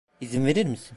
[0.21, 0.87] İzin verir misin?